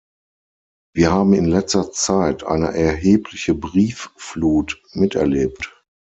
Wir 0.95 1.11
haben 1.11 1.33
in 1.35 1.45
letzter 1.45 1.91
Zeit 1.91 2.43
eine 2.43 2.73
erhebliche 2.75 3.53
Briefflut 3.53 4.81
miterlebt. 4.93 5.83